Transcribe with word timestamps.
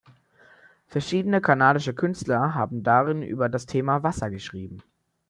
Verschiedene 0.87 1.41
kanadische 1.41 1.93
Künstler 1.93 2.55
haben 2.55 2.81
darin 2.81 3.21
über 3.21 3.49
das 3.49 3.67
Thema 3.67 4.01
"Wasser" 4.01 4.31
geschrieben. 4.31 4.81